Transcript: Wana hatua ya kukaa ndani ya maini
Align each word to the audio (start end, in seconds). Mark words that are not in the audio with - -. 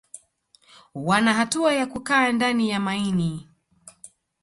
Wana 0.95 1.33
hatua 1.33 1.73
ya 1.73 1.85
kukaa 1.85 2.31
ndani 2.31 2.69
ya 2.69 2.79
maini 2.79 3.47